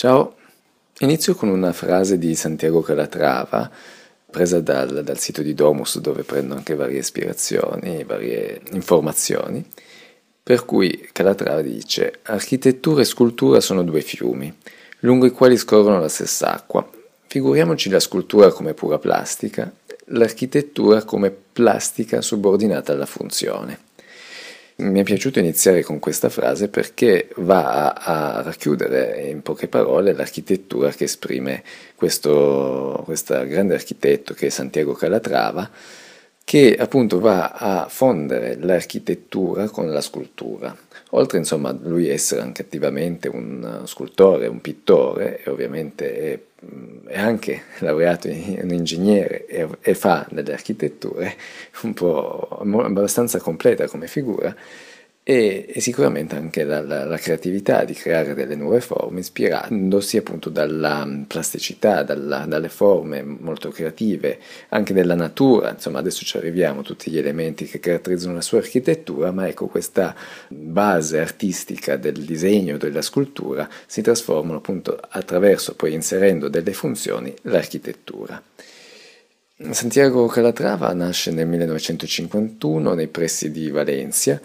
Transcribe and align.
Ciao, 0.00 0.36
inizio 1.00 1.34
con 1.34 1.50
una 1.50 1.74
frase 1.74 2.16
di 2.16 2.34
Santiago 2.34 2.80
Calatrava 2.80 3.70
presa 4.30 4.58
dal, 4.58 5.04
dal, 5.04 5.18
sito 5.18 5.42
di 5.42 5.52
Domus 5.52 5.98
dove 5.98 6.22
prendo 6.22 6.54
anche 6.54 6.74
varie 6.74 7.00
ispirazioni, 7.00 8.02
varie 8.04 8.62
informazioni, 8.72 9.62
per 10.42 10.64
cui 10.64 11.06
Calatrava 11.12 11.60
dice 11.60 12.20
architettura 12.22 13.02
e 13.02 13.04
scultura 13.04 13.60
sono 13.60 13.82
due 13.82 14.00
fiumi, 14.00 14.50
lungo 15.00 15.26
i 15.26 15.32
quali 15.32 15.58
scorrono 15.58 16.00
la 16.00 16.08
stessa 16.08 16.54
acqua. 16.54 16.88
Figuriamoci 17.26 17.90
la 17.90 18.00
scultura 18.00 18.50
come 18.52 18.72
pura 18.72 18.98
plastica, 18.98 19.70
l'architettura 20.06 21.04
come 21.04 21.30
plastica 21.30 22.22
subordinata 22.22 22.92
alla 22.92 23.04
funzione. 23.04 23.88
Mi 24.80 25.00
è 25.00 25.02
piaciuto 25.02 25.38
iniziare 25.38 25.82
con 25.82 25.98
questa 25.98 26.30
frase 26.30 26.68
perché 26.68 27.28
va 27.36 27.92
a, 27.92 28.38
a 28.38 28.42
racchiudere 28.42 29.26
in 29.28 29.42
poche 29.42 29.68
parole 29.68 30.14
l'architettura 30.14 30.90
che 30.90 31.04
esprime 31.04 31.62
questo 31.94 33.04
grande 33.46 33.74
architetto 33.74 34.32
che 34.32 34.46
è 34.46 34.48
Santiago 34.48 34.94
Calatrava, 34.94 35.70
che 36.42 36.74
appunto 36.78 37.20
va 37.20 37.50
a 37.50 37.88
fondere 37.90 38.56
l'architettura 38.58 39.68
con 39.68 39.92
la 39.92 40.00
scultura. 40.00 40.74
Oltre 41.10 41.36
insomma 41.36 41.68
a 41.68 41.78
lui 41.78 42.08
essere 42.08 42.40
anche 42.40 42.62
attivamente 42.62 43.28
un 43.28 43.82
scultore, 43.84 44.46
un 44.46 44.62
pittore, 44.62 45.42
e 45.44 45.50
ovviamente 45.50 46.16
è, 46.16 46.38
è 47.06 47.18
anche 47.18 47.62
laureato 47.80 48.28
in, 48.28 48.58
in 48.62 48.70
ingegnere 48.70 49.46
e, 49.46 49.68
e, 49.80 49.94
fa 49.94 50.26
delle 50.30 50.52
architetture 50.52 51.34
un 51.82 51.94
po' 51.94 52.60
abbastanza 52.60 53.38
completa 53.38 53.86
come 53.88 54.06
figura, 54.06 54.54
e, 55.30 55.66
e 55.68 55.80
sicuramente 55.80 56.34
anche 56.34 56.64
la, 56.64 56.80
la, 56.80 57.04
la, 57.04 57.16
creatività 57.16 57.84
di 57.84 57.92
creare 57.92 58.34
delle 58.34 58.56
nuove 58.56 58.80
forme 58.80 59.20
ispirandosi 59.20 60.16
appunto 60.16 60.50
dalla 60.50 61.08
plasticità, 61.24 62.02
dalla, 62.02 62.46
dalle 62.46 62.68
forme 62.68 63.22
molto 63.22 63.70
creative, 63.70 64.40
anche 64.70 64.92
della 64.92 65.14
natura, 65.14 65.70
insomma 65.70 66.00
adesso 66.00 66.24
ci 66.24 66.36
arriviamo 66.36 66.82
tutti 66.82 67.12
gli 67.12 67.18
elementi 67.18 67.64
che 67.66 67.78
caratterizzano 67.78 68.34
la 68.34 68.40
sua 68.40 68.58
architettura, 68.58 69.30
ma 69.30 69.46
ecco 69.46 69.68
questa 69.68 70.16
base 70.48 71.20
artistica 71.20 71.96
del 71.96 72.24
disegno, 72.24 72.76
della 72.76 73.00
scultura 73.00 73.68
si 73.86 74.02
trasformano 74.02 74.58
appunto 74.58 74.98
attraverso 75.10 75.76
poi 75.76 75.94
inserendo 75.94 76.48
delle 76.48 76.72
funzioni 76.72 77.32
l'architettura. 77.42 78.42
Santiago 79.70 80.26
Calatrava 80.26 80.92
nasce 80.94 81.30
nel 81.30 81.46
1951 81.46 82.94
nei 82.94 83.08
pressi 83.08 83.52
di 83.52 83.70
Valencia, 83.70 84.40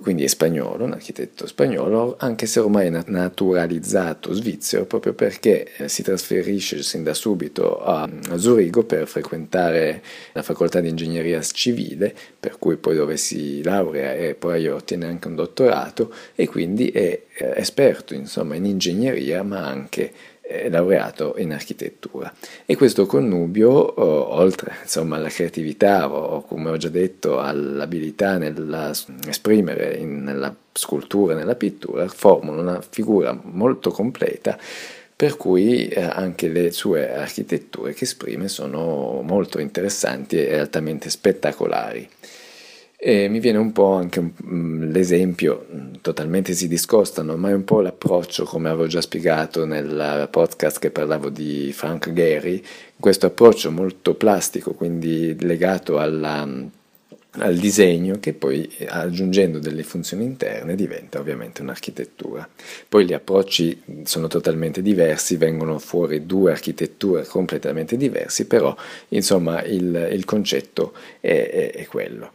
quindi 0.00 0.22
è 0.24 0.28
spagnolo, 0.28 0.84
un 0.84 0.92
architetto 0.92 1.46
spagnolo, 1.46 2.16
anche 2.18 2.46
se 2.46 2.60
ormai 2.60 2.86
è 2.86 3.02
naturalizzato 3.06 4.32
svizzero, 4.32 4.84
proprio 4.84 5.12
perché 5.12 5.72
eh, 5.76 5.88
si 5.88 6.02
trasferisce 6.02 6.82
sin 6.82 7.02
da 7.02 7.14
subito 7.14 7.82
a, 7.82 8.08
Zurigo 8.36 8.84
per 8.84 9.08
frequentare 9.08 10.02
la 10.32 10.42
facoltà 10.42 10.80
di 10.80 10.88
ingegneria 10.88 11.42
civile, 11.42 12.14
per 12.38 12.58
cui 12.58 12.76
poi 12.76 12.94
dove 12.94 13.16
si 13.16 13.62
laurea 13.62 14.14
e 14.14 14.34
poi 14.34 14.68
ottiene 14.68 15.06
anche 15.06 15.28
un 15.28 15.34
dottorato 15.34 16.12
e 16.34 16.46
quindi 16.48 16.88
è 16.90 17.22
eh, 17.34 17.52
esperto 17.56 18.14
insomma 18.14 18.54
in 18.54 18.66
ingegneria 18.66 19.42
ma 19.42 19.66
anche 19.66 20.12
laureato 20.70 21.34
in 21.38 21.52
architettura 21.52 22.32
e 22.64 22.76
questo 22.76 23.06
connubio 23.06 24.00
oltre 24.00 24.76
insomma 24.82 25.16
alla 25.16 25.28
creatività 25.28 26.10
o 26.10 26.42
come 26.42 26.70
ho 26.70 26.76
già 26.76 26.88
detto 26.88 27.38
all'abilità 27.38 28.38
nell'esprimere 28.38 29.98
nella 30.04 30.54
scultura 30.72 31.34
nella 31.34 31.54
pittura 31.54 32.08
formano 32.08 32.60
una 32.60 32.80
figura 32.80 33.38
molto 33.42 33.90
completa 33.90 34.58
per 35.18 35.36
cui 35.36 35.88
eh, 35.88 36.00
anche 36.00 36.46
le 36.46 36.70
sue 36.70 37.12
architetture 37.12 37.92
che 37.92 38.04
esprime 38.04 38.46
sono 38.46 39.20
molto 39.24 39.58
interessanti 39.58 40.36
e 40.36 40.58
altamente 40.58 41.10
spettacolari. 41.10 42.08
E 43.00 43.28
mi 43.28 43.38
viene 43.38 43.58
un 43.58 43.70
po' 43.70 43.92
anche 43.92 44.20
mm, 44.20 44.90
l'esempio, 44.90 45.66
mm, 45.72 45.94
totalmente 46.00 46.52
si 46.52 46.66
discostano, 46.66 47.36
ma 47.36 47.50
è 47.50 47.52
un 47.52 47.62
po' 47.64 47.80
l'approccio, 47.80 48.42
come 48.44 48.68
avevo 48.68 48.88
già 48.88 49.00
spiegato 49.00 49.64
nel 49.64 50.26
podcast 50.32 50.80
che 50.80 50.90
parlavo 50.90 51.28
di 51.28 51.72
Frank 51.72 52.12
Gehry, 52.12 52.60
questo 52.98 53.26
approccio 53.26 53.70
molto 53.70 54.14
plastico, 54.14 54.72
quindi 54.74 55.36
legato 55.38 56.00
alla, 56.00 56.44
mm, 56.44 56.66
al 57.40 57.56
disegno 57.56 58.18
che 58.18 58.32
poi 58.32 58.68
aggiungendo 58.88 59.60
delle 59.60 59.84
funzioni 59.84 60.24
interne 60.24 60.74
diventa 60.74 61.20
ovviamente 61.20 61.62
un'architettura. 61.62 62.48
Poi 62.88 63.04
gli 63.04 63.12
approcci 63.12 63.80
sono 64.02 64.26
totalmente 64.26 64.82
diversi, 64.82 65.36
vengono 65.36 65.78
fuori 65.78 66.26
due 66.26 66.50
architetture 66.50 67.24
completamente 67.26 67.96
diverse, 67.96 68.46
però 68.46 68.74
insomma 69.10 69.62
il, 69.62 70.08
il 70.12 70.24
concetto 70.24 70.94
è, 71.20 71.28
è, 71.28 71.70
è 71.70 71.86
quello. 71.86 72.32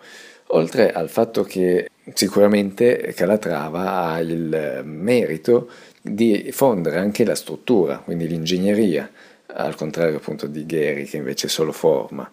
Oltre 0.55 0.91
al 0.91 1.09
fatto 1.09 1.43
che 1.43 1.89
sicuramente 2.13 3.13
Calatrava 3.15 4.03
ha 4.03 4.19
il 4.19 4.83
merito 4.85 5.69
di 5.99 6.49
fondere 6.51 6.99
anche 6.99 7.25
la 7.25 7.33
struttura, 7.33 7.97
quindi 7.97 8.27
l'ingegneria, 8.27 9.09
al 9.47 9.75
contrario 9.75 10.17
appunto 10.17 10.45
di 10.45 10.65
Gheri 10.65 11.05
che 11.05 11.17
invece 11.17 11.47
è 11.47 11.49
solo 11.49 11.71
forma. 11.71 12.31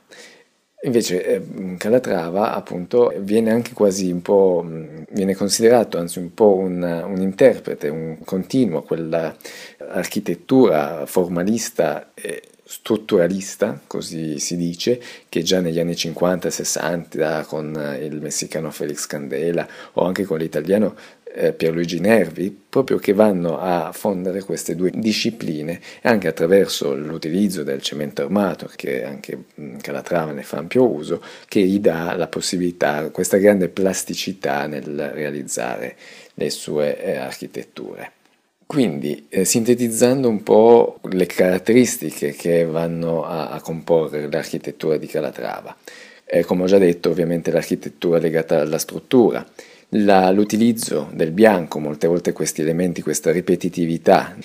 Invece 0.82 1.24
eh, 1.24 1.76
Calatrava 1.78 2.54
appunto 2.54 3.10
viene 3.20 3.52
anche 3.52 3.72
quasi 3.72 4.10
un 4.10 4.20
po', 4.20 4.66
viene 5.10 5.34
considerato 5.34 5.96
anzi 5.96 6.18
un 6.18 6.34
po' 6.34 6.56
un, 6.56 6.82
un 6.82 7.20
interprete, 7.22 7.88
un 7.88 8.18
continuo, 8.22 8.82
quella 8.82 9.34
architettura 9.78 11.06
formalista 11.06 12.10
e 12.12 12.42
strutturalista, 12.70 13.80
così 13.84 14.38
si 14.38 14.56
dice, 14.56 15.00
che 15.28 15.42
già 15.42 15.58
negli 15.58 15.80
anni 15.80 15.96
50 15.96 16.46
e 16.46 16.50
60 16.52 17.44
con 17.44 17.98
il 18.00 18.20
messicano 18.20 18.70
Felix 18.70 19.06
Candela 19.06 19.66
o 19.94 20.04
anche 20.04 20.22
con 20.22 20.38
l'italiano 20.38 20.94
eh, 21.34 21.52
Pierluigi 21.52 21.98
Nervi, 21.98 22.56
proprio 22.68 22.98
che 22.98 23.12
vanno 23.12 23.58
a 23.58 23.90
fondere 23.92 24.44
queste 24.44 24.76
due 24.76 24.92
discipline 24.94 25.80
anche 26.02 26.28
attraverso 26.28 26.94
l'utilizzo 26.94 27.64
del 27.64 27.82
cemento 27.82 28.22
armato, 28.22 28.70
che 28.76 29.02
anche 29.02 29.46
Calatrava 29.80 30.30
ne 30.30 30.44
fa 30.44 30.58
ampio 30.58 30.88
uso, 30.88 31.20
che 31.48 31.60
gli 31.62 31.80
dà 31.80 32.14
la 32.16 32.28
possibilità, 32.28 33.10
questa 33.10 33.38
grande 33.38 33.68
plasticità 33.68 34.68
nel 34.68 35.10
realizzare 35.12 35.96
le 36.34 36.50
sue 36.50 37.02
eh, 37.02 37.16
architetture. 37.16 38.12
Quindi, 38.70 39.26
eh, 39.30 39.44
sintetizzando 39.44 40.28
un 40.28 40.44
po' 40.44 41.00
le 41.10 41.26
caratteristiche 41.26 42.34
che 42.34 42.64
vanno 42.64 43.24
a, 43.24 43.48
a 43.48 43.60
comporre 43.60 44.30
l'architettura 44.30 44.96
di 44.96 45.08
Calatrava, 45.08 45.76
eh, 46.24 46.44
come 46.44 46.62
ho 46.62 46.66
già 46.66 46.78
detto, 46.78 47.10
ovviamente 47.10 47.50
l'architettura 47.50 48.20
legata 48.20 48.60
alla 48.60 48.78
struttura, 48.78 49.44
la, 49.88 50.30
l'utilizzo 50.30 51.10
del 51.12 51.32
bianco, 51.32 51.80
molte 51.80 52.06
volte 52.06 52.30
questi 52.30 52.60
elementi, 52.60 53.02
questa 53.02 53.32
ripetitività, 53.32 54.36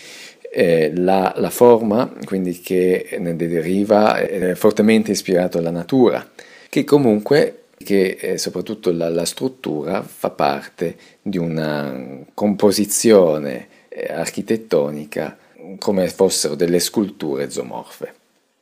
eh, 0.52 0.92
la, 0.96 1.32
la, 1.38 1.52
forma, 1.52 2.12
quindi 2.26 2.60
che 2.62 3.18
ne 3.20 3.36
deriva, 3.36 4.18
è 4.18 4.56
fortemente 4.56 5.12
ispirato 5.12 5.60
alla 5.60 5.70
natura, 5.70 6.28
che 6.68 6.84
comunque 6.84 7.66
che 7.78 8.18
eh, 8.20 8.38
soprattutto 8.40 8.92
la, 8.92 9.08
la, 9.10 9.26
struttura 9.26 10.02
fa 10.02 10.32
parte 10.32 10.96
di 11.22 11.38
una 11.38 12.24
composizione 12.34 13.68
eh, 13.68 13.75
architettonica 14.10 15.38
come 15.80 16.08
fossero 16.10 16.56
delle 16.56 16.80
sculture 16.80 17.50
zoomorfe. 17.50 18.14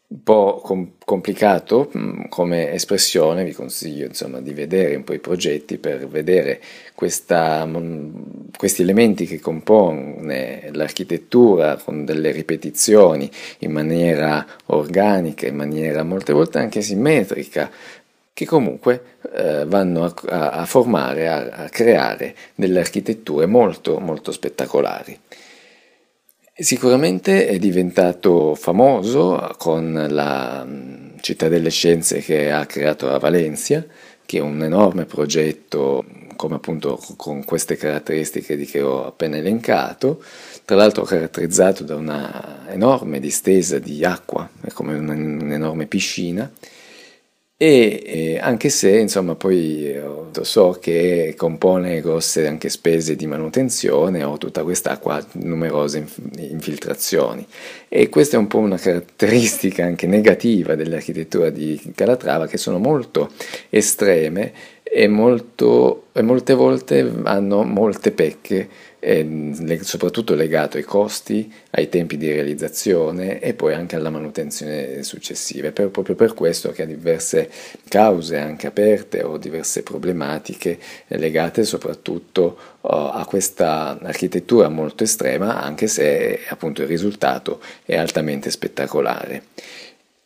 Un 0.05 0.21
po' 0.21 0.61
com- 0.63 0.91
complicato 1.03 1.89
mm, 1.97 2.25
come 2.29 2.71
espressione, 2.71 3.43
vi 3.43 3.53
consiglio 3.53 4.05
insomma 4.05 4.41
di 4.41 4.53
vedere 4.53 4.95
un 4.95 5.03
po' 5.03 5.13
i 5.13 5.19
progetti 5.19 5.79
per 5.79 6.07
vedere 6.07 6.61
questa, 6.93 7.65
mm, 7.65 8.11
questi 8.55 8.83
elementi 8.83 9.25
che 9.25 9.39
compone 9.39 10.69
l'architettura 10.71 11.77
con 11.77 12.05
delle 12.05 12.29
ripetizioni 12.29 13.29
in 13.59 13.71
maniera 13.71 14.45
organica, 14.67 15.47
in 15.47 15.55
maniera 15.55 16.03
molte 16.03 16.31
volte 16.31 16.59
anche 16.59 16.81
simmetrica, 16.81 17.71
che 18.33 18.45
comunque 18.45 19.17
eh, 19.31 19.65
vanno 19.65 20.05
a, 20.05 20.49
a 20.49 20.65
formare, 20.65 21.29
a, 21.29 21.49
a, 21.49 21.69
creare 21.69 22.35
delle 22.55 22.79
architetture 22.79 23.45
molto, 23.45 23.99
molto 23.99 24.31
spettacolari. 24.31 25.17
Sicuramente 26.55 27.47
è 27.47 27.57
diventato 27.57 28.55
famoso 28.55 29.55
con 29.57 30.07
la 30.09 30.63
mm, 30.65 31.17
Città 31.21 31.47
delle 31.47 31.69
Scienze 31.69 32.19
che 32.19 32.51
ha 32.51 32.65
creato 32.65 33.09
a 33.09 33.19
Valencia, 33.19 33.85
che 34.25 34.37
è 34.37 34.41
un 34.41 34.63
enorme 34.63 35.05
progetto 35.05 36.03
come 36.35 36.55
appunto 36.55 36.99
con 37.15 37.45
queste 37.45 37.75
caratteristiche 37.77 38.57
di 38.57 38.65
che 38.65 38.81
ho 38.81 39.05
appena 39.05 39.37
elencato, 39.37 40.21
tra 40.65 40.75
l'altro 40.75 41.03
caratterizzato 41.03 41.83
da 41.83 41.95
una 41.95 42.65
enorme 42.69 43.19
distesa 43.19 43.79
di 43.79 44.03
acqua, 44.03 44.49
come 44.73 44.95
un'enorme 44.95 45.85
piscina, 45.85 46.51
e 47.65 48.39
anche 48.41 48.67
se 48.69 48.97
insomma 48.97 49.35
poi 49.35 49.95
so 50.41 50.77
che 50.81 51.33
compone 51.37 52.01
grosse 52.01 52.47
anche 52.47 52.67
spese 52.67 53.15
di 53.15 53.25
manutenzione 53.27 54.23
o 54.23 54.37
tutta 54.37 54.63
quest'acqua 54.63 55.25
numerose 55.33 56.05
infiltrazioni. 56.37 57.45
E 57.87 58.09
questa 58.09 58.35
è 58.35 58.39
un 58.39 58.47
po' 58.47 58.57
una 58.57 58.77
caratteristica 58.77 59.85
anche 59.85 60.07
negativa 60.07 60.75
dell'architettura 60.75 61.49
di 61.49 61.79
Calatrava 61.95 62.47
che 62.47 62.57
sono 62.57 62.79
molto 62.79 63.31
estreme 63.69 64.51
e, 64.83 65.07
molto, 65.07 66.07
e 66.11 66.21
molte 66.21 66.53
volte 66.53 67.11
hanno 67.23 67.63
molte 67.63 68.11
pecche 68.11 68.91
soprattutto 69.81 70.33
legato 70.33 70.77
ai 70.77 70.83
costi, 70.83 71.51
ai 71.71 71.89
tempi 71.89 72.15
di 72.15 72.31
realizzazione 72.31 73.39
e 73.39 73.53
poi 73.53 73.73
anche 73.73 73.97
alla 73.97 74.09
manutenzione 74.09 75.03
successiva. 75.03 75.67
È 75.67 75.71
proprio 75.71 76.15
per 76.15 76.33
questo 76.33 76.71
che 76.71 76.83
ha 76.83 76.85
diverse 76.85 77.49
cause 77.89 78.37
anche 78.37 78.67
aperte 78.67 79.21
o 79.23 79.37
diverse 79.37 79.83
problematiche 79.83 80.79
legate 81.07 81.65
soprattutto 81.65 82.57
oh, 82.79 83.11
a 83.11 83.25
questa 83.25 83.99
architettura 84.01 84.69
molto 84.69 85.03
estrema, 85.03 85.61
anche 85.61 85.87
se 85.87 86.39
appunto 86.47 86.81
il 86.81 86.87
risultato 86.87 87.59
è 87.83 87.97
altamente 87.97 88.49
spettacolare. 88.51 89.43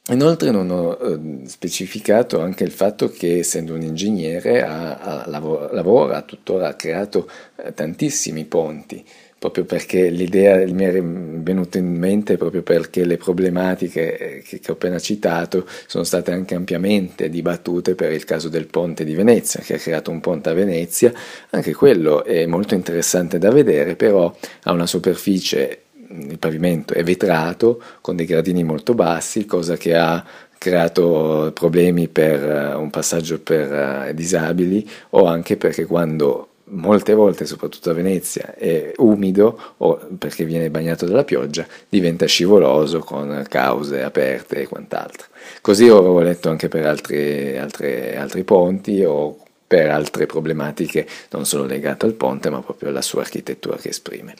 Inoltre 0.09 0.51
non 0.51 0.69
ho 0.69 0.97
eh, 1.01 1.47
specificato 1.47 2.39
anche 2.39 2.63
il 2.63 2.71
fatto 2.71 3.09
che 3.09 3.39
essendo 3.39 3.73
un 3.73 3.81
ingegnere 3.81 4.63
ha, 4.63 4.95
ha, 4.95 5.27
lavora, 5.27 6.21
tuttora 6.21 6.69
ha 6.69 6.75
creato 6.75 7.29
eh, 7.57 7.73
tantissimi 7.73 8.45
ponti, 8.45 9.03
proprio 9.37 9.65
perché 9.65 10.07
l'idea 10.09 10.65
mi 10.65 10.85
è 10.85 11.01
venuta 11.01 11.77
in 11.77 11.93
mente 11.93 12.37
proprio 12.37 12.61
perché 12.61 13.03
le 13.03 13.17
problematiche 13.17 14.17
eh, 14.17 14.41
che, 14.43 14.59
che 14.61 14.71
ho 14.71 14.75
appena 14.75 14.97
citato 14.97 15.67
sono 15.87 16.05
state 16.05 16.31
anche 16.31 16.55
ampiamente 16.55 17.27
dibattute 17.27 17.93
per 17.93 18.13
il 18.13 18.23
caso 18.23 18.47
del 18.47 18.67
ponte 18.67 19.03
di 19.03 19.13
Venezia, 19.13 19.59
che 19.59 19.73
ha 19.73 19.77
creato 19.77 20.09
un 20.09 20.21
ponte 20.21 20.47
a 20.47 20.53
Venezia, 20.53 21.11
anche 21.49 21.73
quello 21.73 22.23
è 22.23 22.45
molto 22.45 22.75
interessante 22.75 23.39
da 23.39 23.51
vedere, 23.51 23.97
però 23.97 24.33
ha 24.63 24.71
una 24.71 24.87
superficie 24.87 25.81
il 26.09 26.39
pavimento 26.39 26.93
è 26.93 27.03
vetrato 27.03 27.81
con 28.01 28.15
dei 28.15 28.25
gradini 28.25 28.63
molto 28.63 28.93
bassi, 28.93 29.45
cosa 29.45 29.75
che 29.75 29.95
ha 29.95 30.23
creato 30.57 31.51
problemi 31.53 32.07
per 32.07 32.43
eh, 32.43 32.73
un 32.73 32.89
passaggio 32.89 33.39
per 33.39 34.09
uh, 34.09 34.13
disabili 34.13 34.87
o 35.11 35.25
anche 35.25 35.55
perché 35.55 35.85
quando 35.85 36.49
molte 36.69 37.13
volte, 37.13 37.45
soprattutto 37.45 37.91
a 37.91 37.93
Venezia, 37.93 38.55
è 38.55 38.91
umido 38.97 39.75
o 39.77 39.99
perché 40.17 40.43
viene 40.43 40.69
bagnato 40.69 41.05
dalla 41.05 41.23
pioggia, 41.23 41.65
diventa 41.87 42.25
scivoloso 42.25 42.99
con 42.99 43.45
cause 43.47 44.03
aperte 44.03 44.61
e 44.61 44.67
quant'altro. 44.67 45.27
Così 45.61 45.87
ho 45.87 46.19
letto 46.19 46.49
anche 46.49 46.67
per 46.67 46.85
altri, 46.85 47.57
altri, 47.57 48.15
altri 48.15 48.43
ponti 48.43 49.03
o 49.03 49.37
per 49.65 49.89
altre 49.89 50.25
problematiche 50.25 51.05
non 51.31 51.45
solo 51.45 51.65
legate 51.65 52.05
al 52.05 52.13
ponte 52.13 52.49
ma 52.49 52.61
proprio 52.61 52.89
alla 52.89 53.01
sua 53.01 53.21
architettura 53.21 53.77
che 53.77 53.89
esprime. 53.89 54.33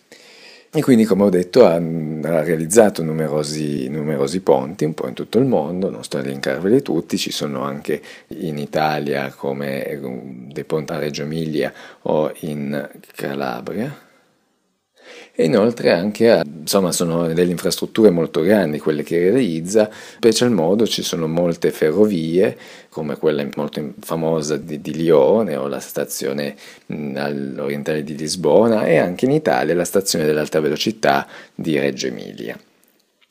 E 0.78 0.84
quindi, 0.84 1.06
come 1.06 1.24
ho 1.24 1.30
detto, 1.30 1.66
ha, 1.66 1.74
ha 1.74 2.44
realizzato 2.44 3.02
numerosi, 3.02 3.90
numerosi, 3.90 4.42
ponti 4.42 4.86
un 4.86 4.94
po' 4.94 5.08
in 5.08 5.16
tutto 5.16 5.40
il 5.40 5.46
mondo, 5.46 5.90
non 5.90 6.04
sto 6.04 6.18
a 6.18 6.20
elencarveli 6.20 6.84
tutti, 6.84 7.18
ci 7.18 7.32
sono 7.32 7.64
anche 7.64 8.00
in 8.28 8.60
Italia 8.60 9.34
come 9.36 10.00
dei 10.54 10.64
ponti 10.66 10.92
a 10.92 11.00
Reggio 11.00 11.24
Emilia 11.24 11.74
o 12.04 12.32
in 12.42 12.90
Calabria, 13.16 14.07
e 15.40 15.46
inoltre 15.46 15.92
anche 15.92 16.32
a, 16.32 16.44
insomma 16.44 16.92
sono 16.92 17.32
delle 17.32 17.52
infrastrutture 17.52 18.10
molto 18.10 18.42
grandi 18.42 18.80
quelle 18.80 19.04
che 19.04 19.20
realizza, 19.20 19.82
in 19.82 20.16
special 20.16 20.50
modo 20.50 20.88
ci 20.88 21.04
sono 21.04 21.28
molte 21.28 21.70
ferrovie 21.70 22.58
come 22.90 23.18
quella 23.18 23.48
molto 23.56 23.94
famosa 24.00 24.58
di, 24.58 24.82
di 24.82 24.96
Lione 24.96 25.56
o 25.56 25.68
la 25.68 25.80
stazione 25.80 26.56
all'orientale 26.88 28.04
di 28.04 28.18
Lisbona 28.18 28.88
e 28.88 28.98
anche 28.98 29.26
in 29.26 29.32
Italia 29.32 29.76
la 29.76 29.86
stazione 29.86 30.26
dell'alta 30.26 30.60
velocità 30.60 31.28
di 31.54 31.78
Reggio 31.78 32.08
Emilia. 32.08 32.58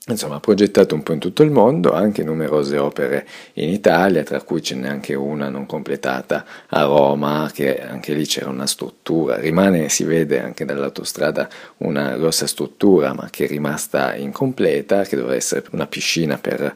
Insomma, 0.09 0.37
ha 0.37 0.41
progettato 0.41 0.95
un 0.95 1.03
po' 1.03 1.15
in 1.15 1.19
tutto 1.19 1.43
il 1.43 1.51
mondo, 1.51 1.93
anche 1.93 2.23
numerose 2.23 2.79
opere 2.79 3.27
in 3.55 3.71
Italia, 3.71 4.23
tra 4.23 4.41
cui 4.43 4.63
ce 4.63 4.77
n'è 4.77 4.87
anche 4.87 5.15
una 5.15 5.49
non 5.49 5.67
completata 5.67 6.45
a 6.69 6.85
Roma, 6.85 7.51
che 7.53 7.81
anche 7.81 8.15
lì 8.15 8.25
c'era 8.25 8.49
una 8.49 8.69
struttura, 8.69 9.37
rimane, 9.39 9.89
si 9.89 10.05
vede 10.05 10.41
anche 10.41 10.65
dall'autostrada, 10.65 11.49
una 11.79 12.17
grossa 12.17 12.47
struttura, 12.47 13.15
ma 13.15 13.29
che 13.31 13.47
è 13.47 13.49
rimasta 13.49 14.15
incompleta, 14.15 15.03
che 15.03 15.17
doveva 15.17 15.35
essere 15.35 15.65
una 15.73 15.89
piscina 15.89 16.39
per, 16.39 16.73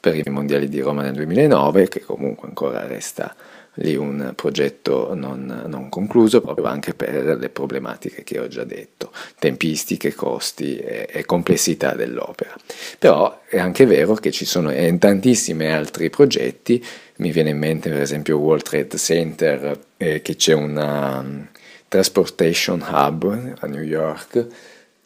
per 0.00 0.16
i 0.16 0.30
mondiali 0.30 0.66
di 0.70 0.80
Roma 0.80 1.02
nel 1.02 1.12
2009, 1.12 1.86
che 1.88 2.00
comunque 2.00 2.48
ancora 2.48 2.86
resta 2.86 3.36
lì 3.80 3.96
un 3.96 4.32
progetto 4.34 5.14
non, 5.14 5.64
non, 5.66 5.88
concluso 5.88 6.40
proprio 6.40 6.66
anche 6.66 6.94
per 6.94 7.38
le 7.38 7.48
problematiche 7.48 8.22
che 8.24 8.38
ho 8.38 8.48
già 8.48 8.64
detto, 8.64 9.10
tempistiche, 9.38 10.14
costi 10.14 10.76
e, 10.76 11.08
e 11.10 11.24
complessità 11.24 11.94
dell'opera. 11.94 12.54
Però 12.98 13.40
è 13.48 13.58
anche 13.58 13.86
vero 13.86 14.14
che 14.14 14.30
ci 14.30 14.44
sono 14.44 14.72
in 14.72 14.98
tantissimi 14.98 15.66
altri 15.66 16.10
progetti, 16.10 16.84
mi 17.16 17.32
viene 17.32 17.50
in 17.50 17.58
mente 17.58 17.90
per 17.90 18.00
esempio 18.00 18.38
World 18.38 18.62
Trade 18.62 18.96
Center, 18.96 19.78
eh, 19.96 20.22
che 20.22 20.36
c'è 20.36 20.54
una 20.54 21.18
um, 21.18 21.48
Transportation 21.88 22.84
Hub 22.88 23.56
a 23.58 23.66
New 23.66 23.82
York, 23.82 24.46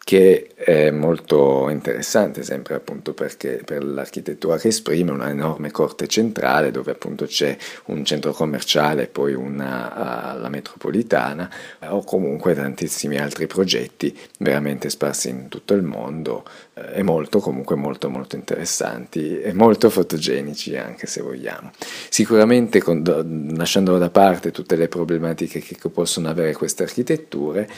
che 0.05 0.51
è 0.55 0.91
molto 0.91 1.71
interessante 1.71 2.43
sempre 2.43 2.75
appunto 2.75 3.15
perché 3.15 3.63
per 3.65 3.83
l'architettura 3.83 4.59
che 4.59 4.69
esprime 4.69 5.11
una 5.11 5.31
enorme 5.31 5.71
corte 5.71 6.07
centrale 6.07 6.71
dove 6.71 6.91
appunto 6.93 7.25
c'è 7.25 7.57
un 7.87 8.05
centro 8.05 8.33
commerciale 8.33 9.05
e 9.05 9.07
poi 9.07 9.33
una 9.33 10.37
la 10.39 10.49
metropolitana 10.51 11.51
o 11.89 12.05
comunque 12.05 12.55
tantissimi 12.55 13.19
altri 13.19 13.47
progetti 13.47 14.17
veramente 14.39 14.91
sparsi 14.91 15.31
in 15.31 15.49
tutto 15.49 15.73
il 15.73 15.83
mondo 15.83 16.45
e 16.93 17.03
molto 17.03 17.39
comunque 17.39 17.77
molto 17.77 18.11
molto 18.11 18.37
interessanti 18.37 19.41
e 19.41 19.55
molto 19.55 19.89
fotogenici 19.89 20.77
anche 20.77 21.07
se 21.07 21.23
vogliamo. 21.23 21.71
Sicuramente 22.09 22.83
con, 22.83 23.03
lasciando 23.57 23.97
da 23.97 24.11
parte 24.11 24.51
tutte 24.51 24.77
le 24.77 24.89
problematiche 24.89 25.61
che 25.61 25.77
possono 25.89 26.29
avere 26.29 26.53
queste 26.53 26.83
architetture 26.83 27.69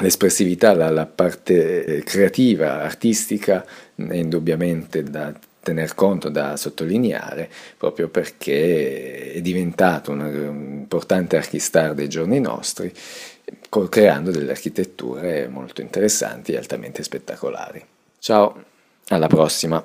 l'espressività 0.00 0.74
la, 0.74 0.90
la 0.90 1.06
parte 1.06 2.02
creativa, 2.04 2.82
artistica, 2.82 3.64
è 3.94 4.14
indubbiamente 4.14 5.02
da 5.02 5.32
tener 5.64 5.94
conto, 5.94 6.28
da 6.28 6.56
sottolineare, 6.56 7.50
proprio 7.76 8.08
perché 8.08 9.32
è 9.32 9.40
diventato 9.40 10.12
un 10.12 10.20
importante 10.80 11.36
archistar 11.36 11.94
dei 11.94 12.08
giorni 12.08 12.38
nostri, 12.38 12.92
creando 13.88 14.30
delle 14.30 14.52
architetture 14.52 15.48
molto 15.48 15.80
interessanti 15.80 16.52
e 16.52 16.58
altamente 16.58 17.02
spettacolari. 17.02 17.84
Ciao, 18.18 18.62
alla 19.08 19.26
prossima! 19.26 19.84